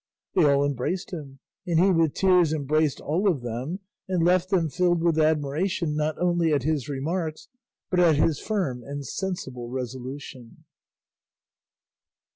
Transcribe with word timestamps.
They 0.33 0.43
all 0.51 0.65
embraced 0.65 1.13
him, 1.13 1.37
and 1.67 1.79
he 1.79 1.91
with 1.91 2.15
tears 2.15 2.53
embraced 2.53 2.99
all 2.99 3.29
of 3.29 3.41
them, 3.43 3.81
and 4.07 4.25
left 4.25 4.49
them 4.49 4.67
filled 4.67 5.03
with 5.03 5.19
admiration 5.19 5.95
not 5.95 6.17
only 6.17 6.51
at 6.53 6.63
his 6.63 6.89
remarks 6.89 7.49
but 7.91 7.99
at 7.99 8.15
his 8.15 8.39
firm 8.39 8.81
and 8.83 9.05
sensible 9.05 9.69
resolution. 9.69 10.63